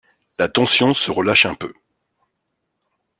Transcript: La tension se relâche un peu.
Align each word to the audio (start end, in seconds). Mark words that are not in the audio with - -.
La 0.39 0.49
tension 0.49 0.95
se 0.95 1.11
relâche 1.11 1.45
un 1.45 1.53
peu. 1.53 1.71